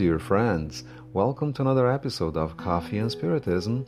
[0.00, 0.84] dear friends.
[1.12, 3.84] Welcome to another episode of Coffee and Spiritism.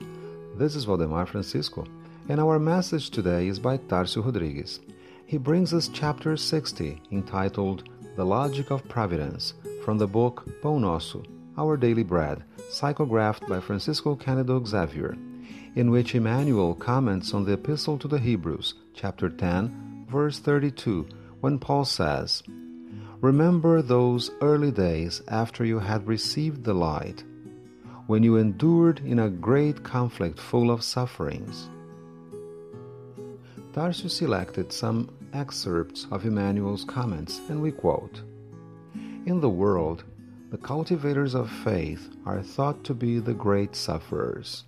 [0.58, 1.86] This is Valdemar Francisco,
[2.28, 4.80] and our message today is by Tarcio Rodrigues.
[5.24, 11.24] He brings us chapter 60, entitled The Logic of Providence, from the book Pão Nosso,
[11.56, 15.16] Our Daily Bread, psychographed by Francisco Cândido Xavier,
[15.74, 21.08] in which Emmanuel comments on the Epistle to the Hebrews, chapter 10, verse 32,
[21.40, 22.42] when Paul says,
[23.22, 27.22] Remember those early days after you had received the light,
[28.08, 31.68] when you endured in a great conflict full of sufferings.
[33.74, 38.22] Tarcio selected some excerpts of Emmanuel's comments, and we quote
[39.24, 40.02] In the world,
[40.50, 44.64] the cultivators of faith are thought to be the great sufferers.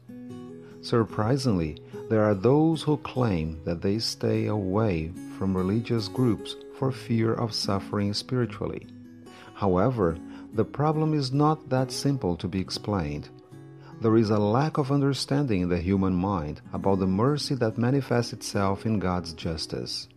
[0.80, 7.32] Surprisingly, there are those who claim that they stay away from religious groups for fear
[7.32, 8.86] of suffering spiritually.
[9.54, 10.18] However,
[10.52, 13.28] the problem is not that simple to be explained.
[14.00, 18.32] There is a lack of understanding in the human mind about the mercy that manifests
[18.32, 20.08] itself in God's justice.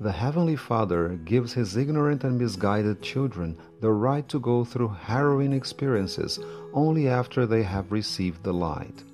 [0.00, 5.52] The Heavenly Father gives His ignorant and misguided children the right to go through harrowing
[5.52, 6.40] experiences
[6.72, 9.04] only after they have received the light.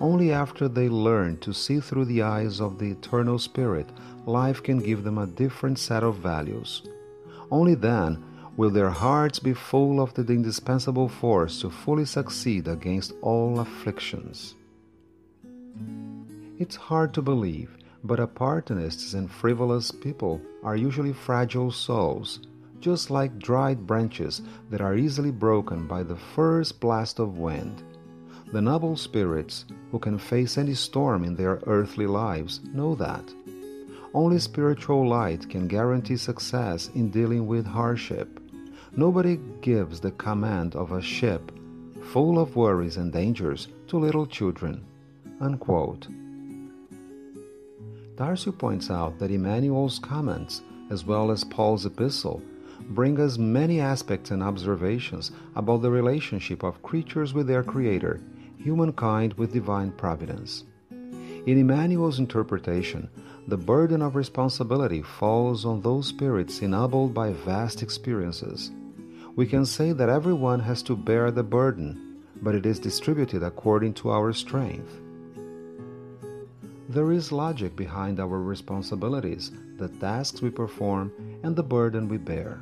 [0.00, 3.86] Only after they learn to see through the eyes of the Eternal Spirit,
[4.24, 6.82] life can give them a different set of values.
[7.50, 8.24] Only then
[8.56, 14.54] will their hearts be full of the indispensable force to fully succeed against all afflictions.
[16.58, 22.40] It's hard to believe, but opportunists and frivolous people are usually fragile souls,
[22.80, 24.40] just like dried branches
[24.70, 27.82] that are easily broken by the first blast of wind.
[28.52, 33.22] The noble spirits, who can face any storm in their earthly lives, know that.
[34.12, 38.40] Only spiritual light can guarantee success in dealing with hardship.
[38.96, 41.52] Nobody gives the command of a ship
[42.02, 44.84] full of worries and dangers to little children.
[45.40, 46.08] Unquote.
[48.16, 52.42] Tarcio points out that Emmanuel's comments, as well as Paul's epistle,
[52.88, 58.20] bring us many aspects and observations about the relationship of creatures with their Creator
[58.62, 60.64] humankind with divine providence.
[60.90, 63.08] In Emmanuel's interpretation,
[63.48, 68.70] the burden of responsibility falls on those spirits ennobled by vast experiences.
[69.34, 73.94] We can say that everyone has to bear the burden, but it is distributed according
[73.94, 74.92] to our strength.
[76.90, 82.60] There is logic behind our responsibilities, the tasks we perform, and the burden we bear.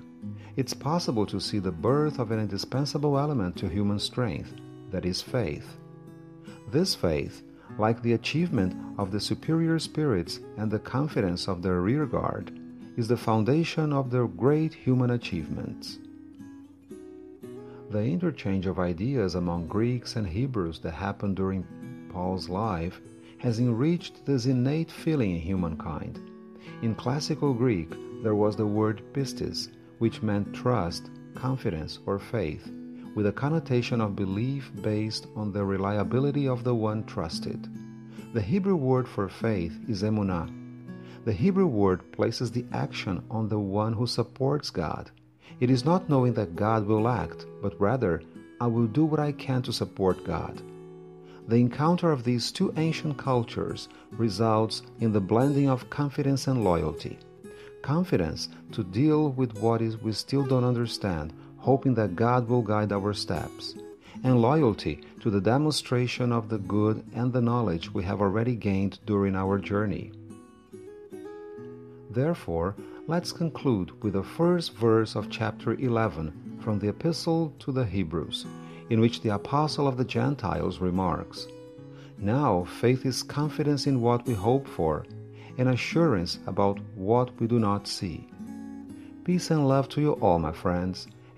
[0.56, 4.52] It's possible to see the birth of an indispensable element to human strength,
[4.90, 5.76] that is faith.
[6.70, 7.42] This faith,
[7.78, 12.52] like the achievement of the superior spirits and the confidence of their rearguard,
[12.98, 15.98] is the foundation of their great human achievements.
[17.90, 21.64] The interchange of ideas among Greeks and Hebrews that happened during
[22.12, 23.00] Paul's life
[23.38, 26.20] has enriched this innate feeling in humankind.
[26.82, 29.70] In classical Greek, there was the word pistis,
[30.00, 32.70] which meant trust, confidence, or faith
[33.14, 37.68] with a connotation of belief based on the reliability of the one trusted.
[38.34, 40.52] The Hebrew word for faith is emunah.
[41.24, 45.10] The Hebrew word places the action on the one who supports God.
[45.60, 48.22] It is not knowing that God will act, but rather,
[48.60, 50.62] I will do what I can to support God.
[51.48, 57.18] The encounter of these two ancient cultures results in the blending of confidence and loyalty.
[57.82, 61.32] Confidence to deal with what is we still don't understand
[61.68, 63.74] hoping that God will guide our steps,
[64.24, 68.98] and loyalty to the demonstration of the good and the knowledge we have already gained
[69.04, 70.10] during our journey.
[72.08, 72.74] Therefore,
[73.06, 78.46] let's conclude with the first verse of chapter 11 from the Epistle to the Hebrews,
[78.88, 81.48] in which the Apostle of the Gentiles remarks
[82.16, 85.04] Now faith is confidence in what we hope for,
[85.58, 88.26] and assurance about what we do not see.
[89.22, 91.06] Peace and love to you all, my friends